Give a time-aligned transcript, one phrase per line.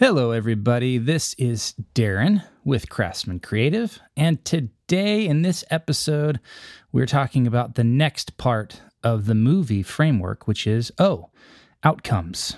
[0.00, 0.96] Hello, everybody.
[0.96, 4.00] This is Darren with Craftsman Creative.
[4.16, 6.40] And today, in this episode,
[6.90, 11.28] we're talking about the next part of the movie framework, which is O,
[11.84, 12.56] outcomes.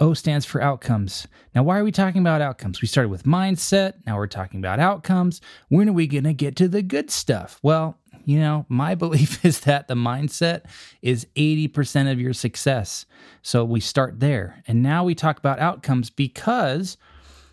[0.00, 1.28] O stands for outcomes.
[1.54, 2.82] Now, why are we talking about outcomes?
[2.82, 3.92] We started with mindset.
[4.04, 5.40] Now we're talking about outcomes.
[5.68, 7.60] When are we going to get to the good stuff?
[7.62, 10.62] Well, you know, my belief is that the mindset
[11.02, 13.06] is 80% of your success.
[13.42, 14.62] So we start there.
[14.66, 16.96] And now we talk about outcomes because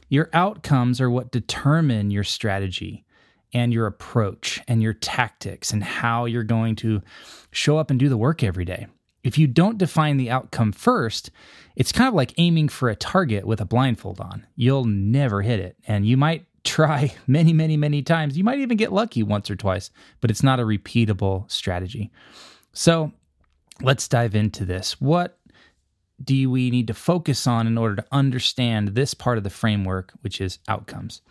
[0.10, 3.06] your outcomes are what determine your strategy
[3.54, 7.02] and your approach and your tactics and how you're going to
[7.52, 8.88] show up and do the work every day.
[9.24, 11.32] If you don't define the outcome first,
[11.76, 14.46] it's kind of like aiming for a target with a blindfold on.
[14.56, 18.38] You'll never hit it, and you might try many, many, many times.
[18.38, 19.90] You might even get lucky once or twice,
[20.22, 22.12] but it's not a repeatable strategy.
[22.74, 23.12] So
[23.82, 25.00] let's dive into this.
[25.02, 25.40] What
[26.24, 30.14] do we need to focus on in order to understand this part of the framework,
[30.22, 31.22] which is outcomes?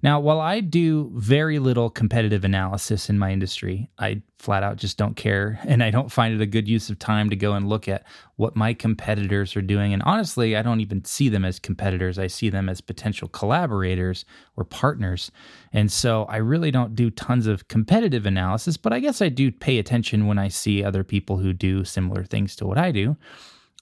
[0.00, 4.96] Now, while I do very little competitive analysis in my industry, I flat out just
[4.96, 5.58] don't care.
[5.68, 8.04] And I don't find it a good use of time to go and look at
[8.36, 9.92] what my competitors are doing.
[9.92, 12.18] And honestly, I don't even see them as competitors.
[12.18, 14.24] I see them as potential collaborators
[14.56, 15.30] or partners.
[15.72, 19.52] And so I really don't do tons of competitive analysis, but I guess I do
[19.52, 23.16] pay attention when I see other people who do similar things to what I do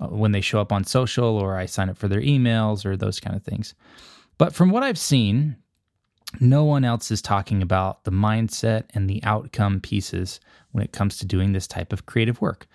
[0.00, 2.97] uh, when they show up on social or I sign up for their emails or
[2.97, 3.75] those kind of things.
[4.39, 5.56] But from what I've seen,
[6.41, 10.41] no one else is talking about the mindset and the outcome pieces
[10.73, 12.67] when it comes to doing this type of creative work.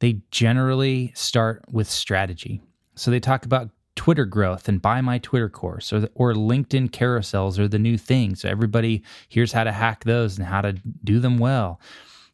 [0.00, 2.60] They generally start with strategy.
[2.94, 7.58] So they talk about Twitter growth and buy my Twitter course or, or LinkedIn carousels
[7.58, 8.34] are the new thing.
[8.34, 10.72] So everybody here's how to hack those and how to
[11.04, 11.80] do them well,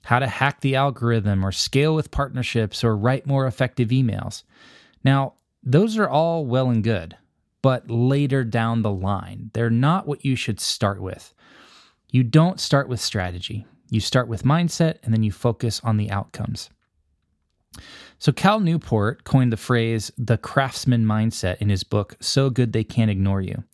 [0.05, 4.43] how to hack the algorithm or scale with partnerships or write more effective emails.
[5.05, 7.17] Now, those are all well and good
[7.63, 9.51] but later down the line.
[9.53, 11.35] They're not what you should start with.
[12.11, 13.67] You don't start with strategy.
[13.91, 16.71] You start with mindset and then you focus on the outcomes.
[18.19, 22.85] So, Cal Newport coined the phrase the craftsman mindset in his book, So Good They
[22.85, 23.65] Can't Ignore You.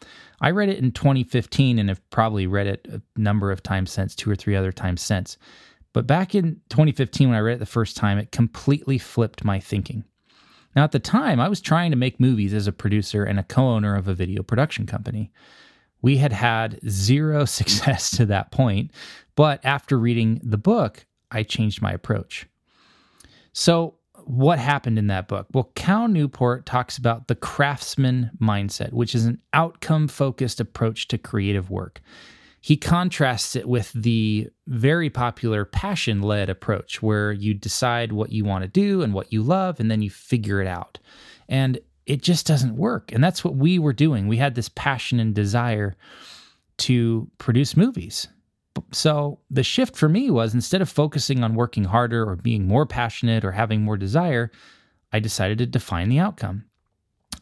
[0.40, 4.14] I read it in 2015 and have probably read it a number of times since,
[4.14, 5.38] two or three other times since.
[5.92, 9.58] But back in 2015, when I read it the first time, it completely flipped my
[9.58, 10.04] thinking.
[10.76, 13.42] Now, at the time, I was trying to make movies as a producer and a
[13.42, 15.32] co owner of a video production company.
[16.02, 18.92] We had had zero success to that point,
[19.34, 22.46] but after reading the book, I changed my approach.
[23.52, 23.94] So,
[24.26, 25.46] what happened in that book?
[25.54, 31.16] Well, Cal Newport talks about the craftsman mindset, which is an outcome focused approach to
[31.16, 32.02] creative work
[32.60, 38.44] he contrasts it with the very popular passion led approach where you decide what you
[38.44, 40.98] want to do and what you love and then you figure it out.
[41.48, 43.12] And it just doesn't work.
[43.12, 44.26] And that's what we were doing.
[44.26, 45.96] We had this passion and desire
[46.78, 48.28] to produce movies.
[48.92, 52.86] So the shift for me was instead of focusing on working harder or being more
[52.86, 54.50] passionate or having more desire,
[55.12, 56.64] I decided to define the outcome.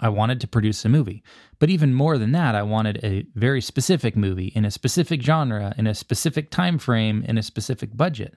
[0.04, 1.24] I wanted to produce a movie.
[1.58, 5.74] But even more than that, I wanted a very specific movie in a specific genre,
[5.78, 8.34] in a specific time frame, in a specific budget.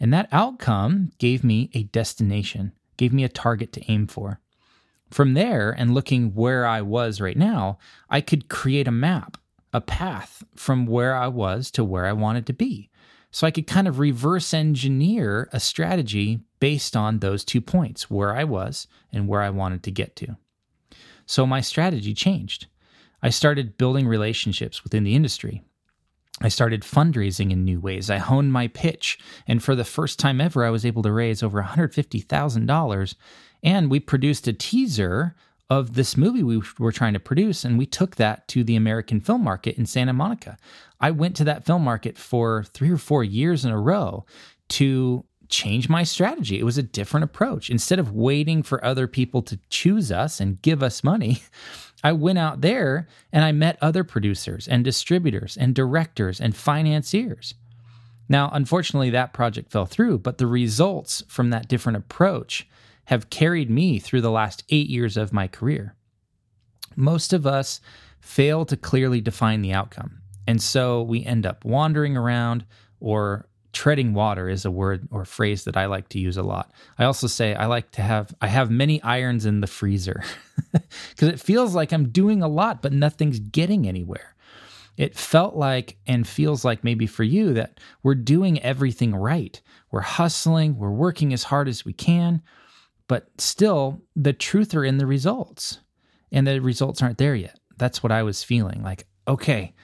[0.00, 4.40] And that outcome gave me a destination, gave me a target to aim for.
[5.12, 9.36] From there, and looking where I was right now, I could create a map,
[9.72, 12.90] a path from where I was to where I wanted to be.
[13.30, 18.34] So I could kind of reverse engineer a strategy based on those two points, where
[18.34, 20.36] I was and where I wanted to get to.
[21.30, 22.66] So my strategy changed.
[23.22, 25.62] I started building relationships within the industry.
[26.40, 28.10] I started fundraising in new ways.
[28.10, 31.40] I honed my pitch, and for the first time ever, I was able to raise
[31.40, 33.14] over $150,000.
[33.62, 35.36] And we produced a teaser
[35.68, 39.20] of this movie we were trying to produce, and we took that to the American
[39.20, 40.56] film market in Santa Monica.
[41.00, 44.26] I went to that film market for three or four years in a row
[44.70, 46.58] to change my strategy.
[46.58, 47.68] It was a different approach.
[47.68, 51.42] Instead of waiting for other people to choose us and give us money,
[52.04, 57.54] I went out there and I met other producers and distributors and directors and financiers.
[58.28, 62.66] Now, unfortunately, that project fell through, but the results from that different approach
[63.06, 65.96] have carried me through the last eight years of my career.
[66.94, 67.80] Most of us
[68.20, 70.20] fail to clearly define the outcome.
[70.46, 72.64] And so we end up wandering around
[73.00, 76.72] or treading water is a word or phrase that I like to use a lot.
[76.98, 80.22] I also say I like to have I have many irons in the freezer
[80.72, 84.34] because it feels like I'm doing a lot but nothing's getting anywhere.
[84.96, 89.60] It felt like and feels like maybe for you that we're doing everything right.
[89.90, 92.42] We're hustling, we're working as hard as we can,
[93.08, 95.78] but still the truth are in the results.
[96.32, 97.58] And the results aren't there yet.
[97.76, 99.74] That's what I was feeling like, okay,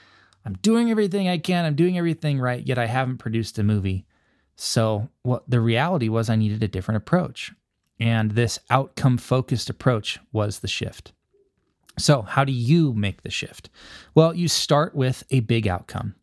[0.46, 4.06] I'm doing everything I can, I'm doing everything right, yet I haven't produced a movie.
[4.54, 7.52] So, what the reality was, I needed a different approach.
[7.98, 11.12] And this outcome focused approach was the shift.
[11.98, 13.70] So, how do you make the shift?
[14.14, 16.14] Well, you start with a big outcome.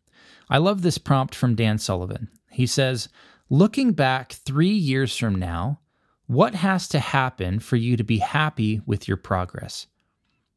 [0.48, 2.28] I love this prompt from Dan Sullivan.
[2.50, 3.10] He says,
[3.50, 5.80] Looking back three years from now,
[6.26, 9.86] what has to happen for you to be happy with your progress?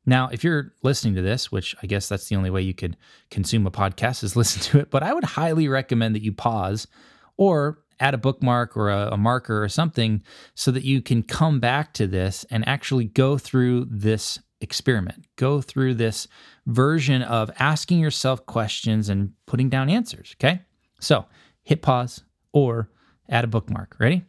[0.08, 2.96] Now, if you're listening to this, which I guess that's the only way you could
[3.30, 6.88] consume a podcast is listen to it, but I would highly recommend that you pause
[7.36, 10.24] or add a bookmark or a, a, marker or something
[10.56, 15.26] so that you can come back to this and actually go through this experiment.
[15.36, 16.28] Go through this
[16.68, 20.36] version of asking yourself questions and putting down answers.
[20.40, 20.62] Okay.
[21.00, 21.26] So
[21.64, 22.24] hit pause
[22.54, 22.90] or
[23.30, 23.98] add a bookmark.
[24.00, 24.24] Ready?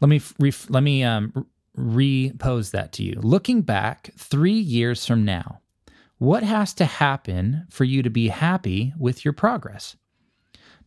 [0.00, 1.46] Let me ref- let me um,
[1.78, 3.20] repose that to you.
[3.22, 5.60] Looking back three years from now,
[6.18, 9.96] what has to happen for you to be happy with your progress?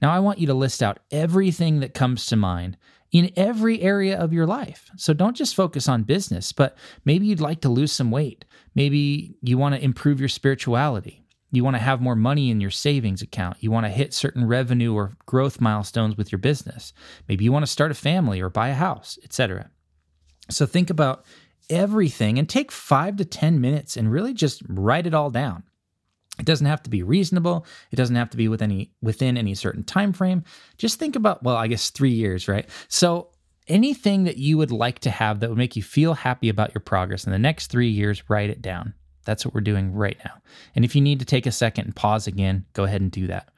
[0.01, 2.77] Now, I want you to list out everything that comes to mind
[3.11, 4.89] in every area of your life.
[4.97, 8.45] So don't just focus on business, but maybe you'd like to lose some weight.
[8.73, 11.23] Maybe you want to improve your spirituality.
[11.51, 13.57] You want to have more money in your savings account.
[13.59, 16.93] You want to hit certain revenue or growth milestones with your business.
[17.27, 19.69] Maybe you want to start a family or buy a house, etc.
[20.49, 21.25] So think about
[21.69, 25.63] everything and take 5 to 10 minutes and really just write it all down.
[26.39, 27.65] It doesn't have to be reasonable.
[27.91, 30.43] It doesn't have to be with any within any certain time frame.
[30.77, 32.67] Just think about well, I guess 3 years, right?
[32.87, 33.29] So
[33.67, 36.81] anything that you would like to have that would make you feel happy about your
[36.81, 38.93] progress in the next 3 years, write it down.
[39.25, 40.33] That's what we're doing right now.
[40.75, 43.27] And if you need to take a second and pause again, go ahead and do
[43.27, 43.49] that.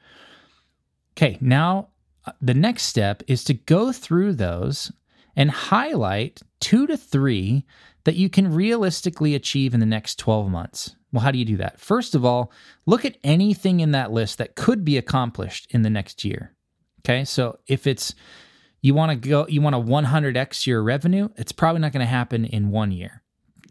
[1.16, 1.88] Okay, now
[2.26, 4.92] uh, the next step is to go through those
[5.36, 7.66] and highlight two to three
[8.04, 10.96] that you can realistically achieve in the next 12 months.
[11.12, 11.78] Well, how do you do that?
[11.78, 12.50] First of all,
[12.86, 16.54] look at anything in that list that could be accomplished in the next year.
[17.00, 18.14] Okay, so if it's
[18.80, 22.06] you want to go, you want to 100x your revenue, it's probably not going to
[22.06, 23.22] happen in one year.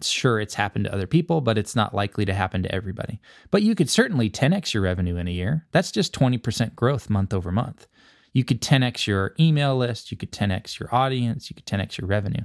[0.04, 3.20] Sure, it's happened to other people, but it's not likely to happen to everybody.
[3.50, 5.66] But you could certainly 10x your revenue in a year.
[5.72, 7.88] That's just 20% growth month over month.
[8.34, 12.08] You could 10x your email list, you could 10x your audience, you could 10x your
[12.08, 12.44] revenue.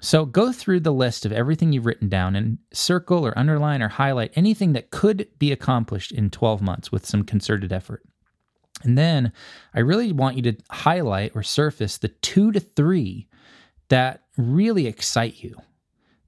[0.00, 3.88] So go through the list of everything you've written down and circle or underline or
[3.88, 8.02] highlight anything that could be accomplished in 12 months with some concerted effort.
[8.82, 9.32] And then
[9.74, 13.28] I really want you to highlight or surface the two to three
[13.90, 15.54] that really excite you,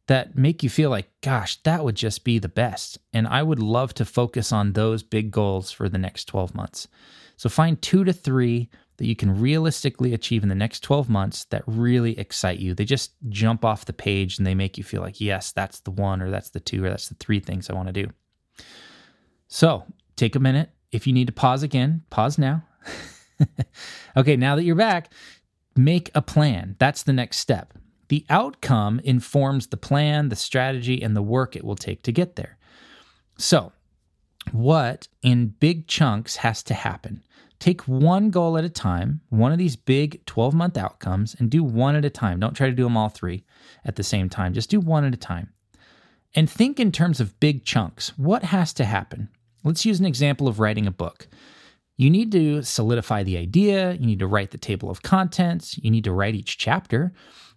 [0.06, 2.98] that make you feel like, gosh, that would just be the best.
[3.12, 6.88] And I would love to focus on those big goals for the next 12 months.
[7.36, 8.68] So find two to three
[8.98, 12.74] that you can realistically achieve in the next 12 months that really excite you.
[12.74, 15.90] They just jump off the page and they make you feel like, yes, that's the
[15.90, 18.12] one, or that's the two, or that's the three things I want to do.
[19.48, 19.84] So
[20.16, 20.70] take a minute.
[20.92, 22.64] If you need to pause again, pause now.
[24.16, 25.12] okay, now that you're back,
[25.74, 26.76] make a plan.
[26.78, 27.74] That's the next step.
[28.14, 32.36] The outcome informs the plan, the strategy, and the work it will take to get
[32.36, 32.58] there.
[33.38, 33.72] So,
[34.52, 37.24] what in big chunks has to happen?
[37.58, 41.64] Take one goal at a time, one of these big 12 month outcomes, and do
[41.64, 42.38] one at a time.
[42.38, 43.42] Don't try to do them all three
[43.84, 44.54] at the same time.
[44.54, 45.48] Just do one at a time.
[46.36, 48.16] And think in terms of big chunks.
[48.16, 49.28] What has to happen?
[49.64, 51.26] Let's use an example of writing a book.
[51.96, 55.90] You need to solidify the idea, you need to write the table of contents, you
[55.90, 57.12] need to write each chapter.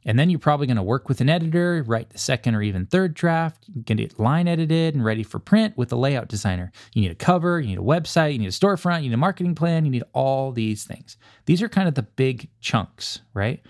[0.08, 2.86] And then you're probably going to work with an editor, write the second or even
[2.86, 6.72] third draft, get it line edited and ready for print with a layout designer.
[6.94, 9.18] You need a cover, you need a website, you need a storefront, you need a
[9.18, 11.18] marketing plan, you need all these things.
[11.46, 13.62] These are kind of the big chunks, right?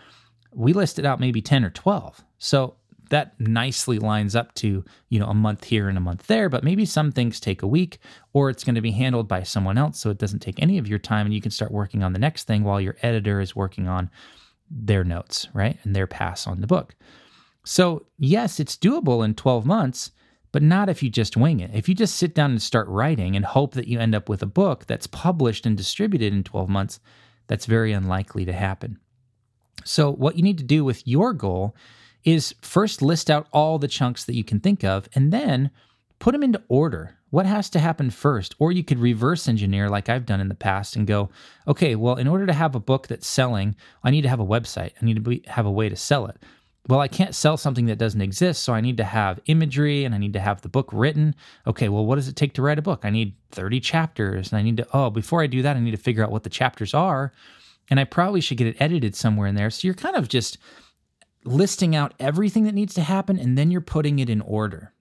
[0.54, 2.24] We listed out maybe 10 or 12.
[2.38, 2.76] So
[3.10, 6.64] that nicely lines up to, you know, a month here and a month there, but
[6.64, 7.98] maybe some things take a week
[8.34, 10.88] or it's going to be handled by someone else so it doesn't take any of
[10.88, 13.56] your time and you can start working on the next thing while your editor is
[13.56, 14.12] working on
[14.70, 15.78] their notes, right?
[15.84, 16.96] And their pass on the book.
[17.66, 20.12] So, yes, it's doable in 12 months,
[20.52, 21.72] but not if you just wing it.
[21.74, 24.42] If you just sit down and start writing and hope that you end up with
[24.42, 27.00] a book that's published and distributed in 12 months,
[27.48, 29.00] that's very unlikely to happen.
[29.84, 31.76] So, what you need to do with your goal
[32.24, 35.72] is first list out all the chunks that you can think of and then
[36.20, 38.56] put them into order what has to happen first?
[38.60, 41.30] Or you could reverse engineer like I've done in the past and go,
[41.68, 44.46] okay, well, in order to have a book that's selling, I need to have a
[44.46, 44.92] website.
[45.02, 46.38] I need to be, have a way to sell it.
[46.88, 50.16] Well, I can't sell something that doesn't exist, so I need to have imagery and
[50.16, 51.36] I need to have the book written.
[51.66, 53.02] Okay, well, what does it take to write a book?
[53.04, 55.92] I need 30 chapters and I need to, oh, before I do that, I need
[55.92, 57.34] to figure out what the chapters are.
[57.90, 59.70] And I probably should get it edited somewhere in there.
[59.70, 60.58] So you're kind of just
[61.44, 64.94] listing out everything that needs to happen and then you're putting it in order.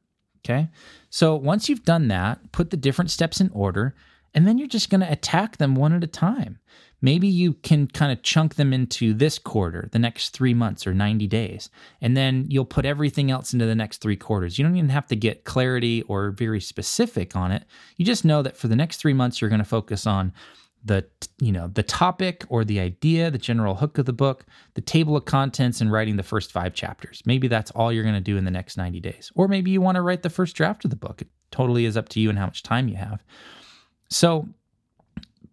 [0.47, 0.69] Okay.
[1.11, 3.95] So once you've done that, put the different steps in order,
[4.33, 6.61] and then you're just going to attack them one at a time.
[7.03, 10.95] Maybe you can kind of chunk them into this quarter, the next three months or
[10.95, 11.69] 90 days,
[12.01, 14.59] and then you'll put everything else into the next three quarters.
[14.59, 17.65] You don't even have to get clarity or very specific on it.
[17.97, 20.33] You just know that for the next three months, you're going to focus on
[20.85, 21.05] the
[21.41, 25.17] you know the topic or the idea the general hook of the book the table
[25.17, 28.37] of contents and writing the first five chapters maybe that's all you're going to do
[28.37, 30.91] in the next 90 days or maybe you want to write the first draft of
[30.91, 33.23] the book it totally is up to you and how much time you have
[34.09, 34.49] so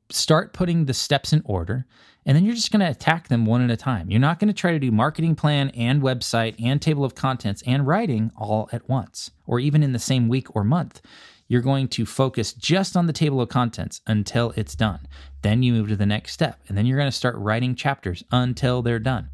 [0.10, 1.86] start putting the steps in order
[2.26, 4.10] and then you're just going to attack them one at a time.
[4.10, 7.62] You're not going to try to do marketing plan and website and table of contents
[7.66, 11.02] and writing all at once or even in the same week or month.
[11.54, 15.02] You're going to focus just on the table of contents until it's done.
[15.44, 18.24] Then you move to the next step and then you're going to start writing chapters
[18.32, 19.30] until they're done.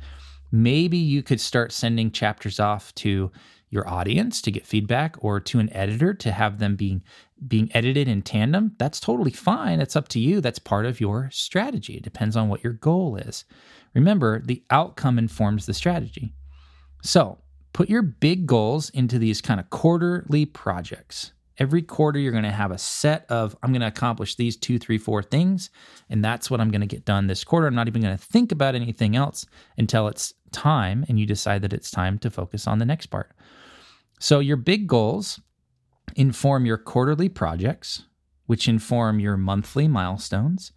[0.52, 3.32] Maybe you could start sending chapters off to
[3.70, 7.04] your audience to get feedback or to an editor to have them being
[7.48, 9.80] being edited in tandem, that's totally fine.
[9.80, 10.42] It's up to you.
[10.42, 11.94] That's part of your strategy.
[11.94, 13.46] It depends on what your goal is.
[13.94, 16.34] Remember, the outcome informs the strategy.
[17.02, 17.38] So,
[17.72, 21.32] put your big goals into these kind of quarterly projects.
[21.60, 24.80] Every quarter, you're going to have a set of, I'm going to accomplish these two,
[24.80, 25.70] three, four things.
[26.10, 27.68] And that's what I'm going to get done this quarter.
[27.68, 29.46] I'm not even going to think about anything else
[29.78, 33.32] until it's time and you decide that it's time to focus on the next part.
[34.20, 35.40] So, your big goals
[36.16, 38.04] inform your quarterly projects,
[38.48, 40.72] which inform your monthly milestones,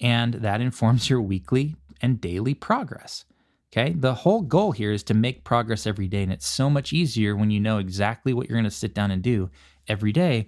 [0.00, 3.24] and that informs your weekly and daily progress.
[3.72, 3.92] Okay.
[3.92, 6.22] The whole goal here is to make progress every day.
[6.22, 9.10] And it's so much easier when you know exactly what you're going to sit down
[9.10, 9.50] and do
[9.88, 10.46] every day.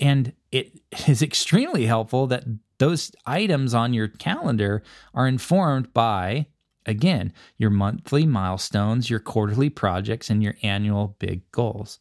[0.00, 2.44] And it is extremely helpful that
[2.78, 4.82] those items on your calendar
[5.14, 6.46] are informed by
[6.86, 11.98] Again, your monthly milestones, your quarterly projects, and your annual big goals.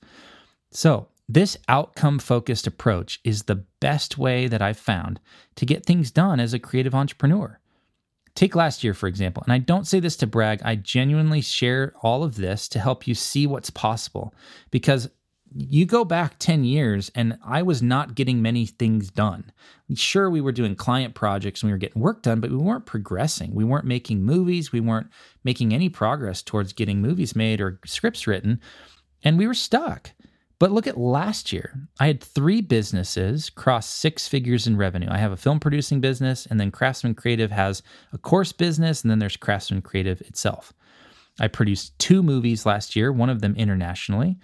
[0.71, 5.19] So, this outcome focused approach is the best way that I've found
[5.55, 7.57] to get things done as a creative entrepreneur.
[8.35, 11.93] Take last year, for example, and I don't say this to brag, I genuinely share
[12.01, 14.33] all of this to help you see what's possible
[14.71, 15.09] because
[15.53, 19.51] you go back 10 years and I was not getting many things done.
[19.93, 22.85] Sure, we were doing client projects and we were getting work done, but we weren't
[22.85, 23.53] progressing.
[23.53, 24.71] We weren't making movies.
[24.71, 25.09] We weren't
[25.43, 28.61] making any progress towards getting movies made or scripts written.
[29.23, 30.11] And we were stuck.
[30.61, 31.87] But look at last year.
[31.99, 35.07] I had three businesses cross six figures in revenue.
[35.09, 37.81] I have a film producing business, and then Craftsman Creative has
[38.13, 40.71] a course business, and then there's Craftsman Creative itself.
[41.39, 44.37] I produced two movies last year, one of them internationally.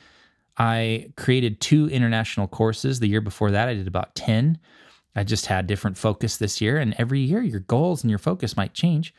[0.57, 2.99] I created two international courses.
[2.99, 4.57] The year before that, I did about 10.
[5.15, 6.77] I just had different focus this year.
[6.77, 9.13] And every year, your goals and your focus might change.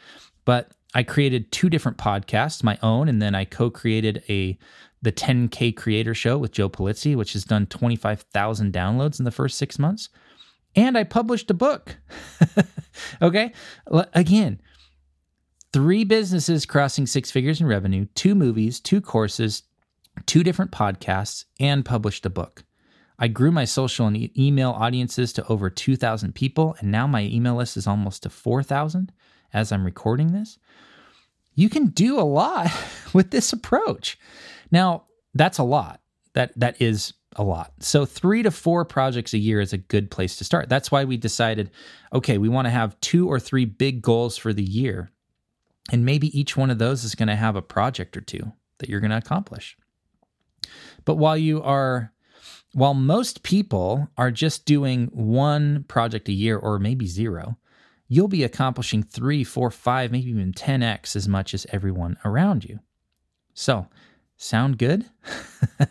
[0.45, 4.59] But I created two different podcasts, my own, and then I co created a
[5.01, 9.57] the 10K Creator Show with Joe Pulizzi, which has done 25,000 downloads in the first
[9.57, 10.09] six months.
[10.75, 11.97] And I published a book.
[13.23, 13.53] okay.
[13.87, 14.61] Again,
[15.73, 19.63] three businesses crossing six figures in revenue, two movies, two courses,
[20.27, 22.65] two different podcasts, and published a book.
[23.19, 27.23] I grew my social and e- email audiences to over 2,000 people, and now my
[27.23, 29.13] email list is almost to 4,000
[29.53, 30.59] as I'm recording this.
[31.55, 32.69] You can do a lot
[33.13, 34.19] with this approach.
[34.71, 36.01] Now, that's a lot.
[36.35, 37.73] That that is a lot.
[37.81, 40.69] So 3 to 4 projects a year is a good place to start.
[40.69, 41.71] That's why we decided
[42.13, 45.11] okay, we want to have 2 or 3 big goals for the year.
[45.91, 48.89] And maybe each one of those is going to have a project or two that
[48.89, 49.77] you're going to accomplish.
[51.09, 52.13] But while you are,
[52.75, 57.57] while most people are just doing one project a year or maybe zero,
[58.09, 62.81] you'll be accomplishing three, four, five, maybe even 10x as much as everyone around you.
[63.55, 63.87] So,
[64.37, 65.07] sound good?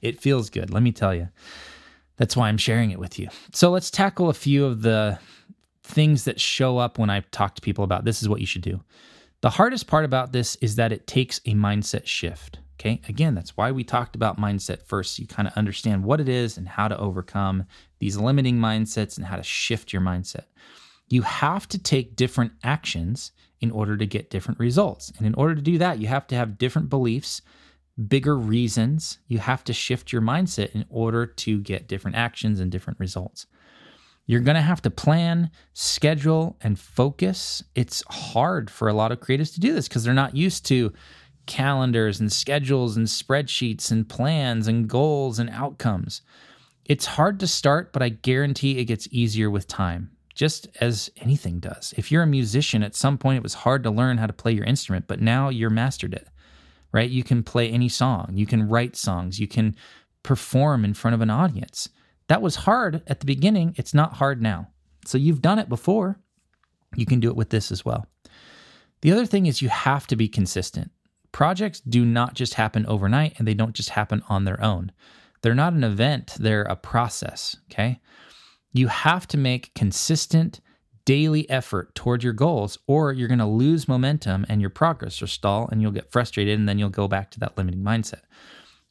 [0.00, 1.28] it feels good, let me tell you.
[2.16, 3.30] That's why I'm sharing it with you.
[3.52, 5.18] So, let's tackle a few of the
[5.82, 8.62] things that show up when I talk to people about this is what you should
[8.62, 8.80] do.
[9.40, 12.60] The hardest part about this is that it takes a mindset shift.
[12.82, 13.00] Okay.
[13.08, 15.14] Again, that's why we talked about mindset first.
[15.14, 17.64] So you kind of understand what it is and how to overcome
[18.00, 20.46] these limiting mindsets and how to shift your mindset.
[21.08, 25.12] You have to take different actions in order to get different results.
[25.16, 27.40] And in order to do that, you have to have different beliefs,
[28.08, 29.18] bigger reasons.
[29.28, 33.46] You have to shift your mindset in order to get different actions and different results.
[34.26, 37.62] You're going to have to plan, schedule, and focus.
[37.76, 40.92] It's hard for a lot of creatives to do this because they're not used to
[41.46, 46.22] calendars and schedules and spreadsheets and plans and goals and outcomes.
[46.84, 51.60] It's hard to start, but I guarantee it gets easier with time, just as anything
[51.60, 51.94] does.
[51.96, 54.52] If you're a musician, at some point it was hard to learn how to play
[54.52, 56.28] your instrument, but now you're mastered it,
[56.92, 57.08] right?
[57.10, 59.76] You can play any song, you can write songs, you can
[60.22, 61.88] perform in front of an audience.
[62.28, 63.74] That was hard at the beginning.
[63.76, 64.68] It's not hard now.
[65.04, 66.18] So you've done it before.
[66.94, 68.06] You can do it with this as well.
[69.00, 70.90] The other thing is you have to be consistent.
[71.32, 74.92] Projects do not just happen overnight and they don't just happen on their own.
[75.40, 78.00] They're not an event, they're a process, okay?
[78.72, 80.60] You have to make consistent
[81.04, 85.28] daily effort toward your goals or you're going to lose momentum and your progress will
[85.28, 88.22] stall and you'll get frustrated and then you'll go back to that limiting mindset.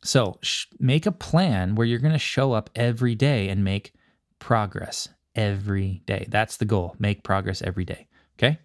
[0.03, 3.93] So, sh- make a plan where you're going to show up every day and make
[4.39, 6.25] progress every day.
[6.27, 6.95] That's the goal.
[6.97, 8.07] Make progress every day.
[8.37, 8.57] Okay.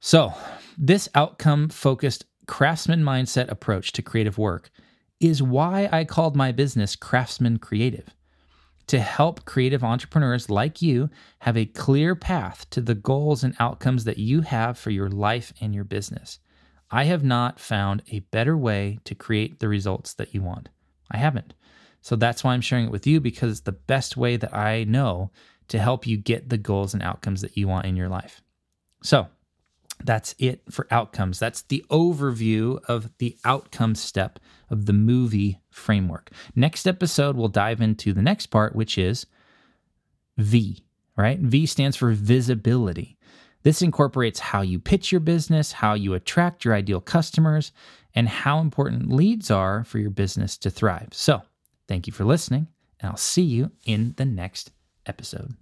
[0.00, 0.34] So,
[0.76, 4.72] this outcome focused craftsman mindset approach to creative work
[5.20, 8.12] is why I called my business Craftsman Creative
[8.88, 14.02] to help creative entrepreneurs like you have a clear path to the goals and outcomes
[14.02, 16.40] that you have for your life and your business.
[16.90, 20.70] I have not found a better way to create the results that you want.
[21.08, 21.54] I haven't.
[22.00, 24.82] So that's why I'm sharing it with you because it's the best way that I
[24.82, 25.30] know
[25.68, 28.42] to help you get the goals and outcomes that you want in your life.
[29.04, 29.28] So,
[30.04, 31.38] that's it for outcomes.
[31.38, 34.38] That's the overview of the outcome step
[34.70, 36.30] of the movie framework.
[36.54, 39.26] Next episode, we'll dive into the next part, which is
[40.38, 40.84] V,
[41.16, 41.38] right?
[41.38, 43.16] V stands for visibility.
[43.62, 47.72] This incorporates how you pitch your business, how you attract your ideal customers,
[48.14, 51.08] and how important leads are for your business to thrive.
[51.12, 51.42] So,
[51.86, 52.68] thank you for listening,
[53.00, 54.72] and I'll see you in the next
[55.06, 55.54] episode.